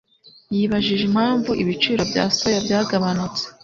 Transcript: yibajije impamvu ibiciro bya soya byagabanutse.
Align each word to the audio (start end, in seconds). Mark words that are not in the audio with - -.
yibajije 0.55 1.03
impamvu 1.09 1.49
ibiciro 1.61 2.01
bya 2.11 2.23
soya 2.35 2.59
byagabanutse. 2.65 3.43